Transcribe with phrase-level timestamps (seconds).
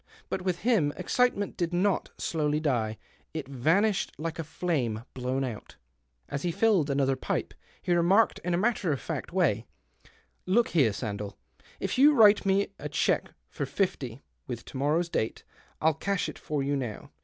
[0.29, 2.97] But with him excitement did not dowly die;
[3.35, 5.75] it vanished like a flame blown )ut.
[6.27, 9.65] As he filled another pipe, he remarked, n a matter of fact w^ay
[10.57, 11.35] —"Look here, Sandell,
[11.79, 15.43] if you'll write me a lieque for fifty, with to morrow's date,
[15.79, 17.11] I'll ^ash it for you now.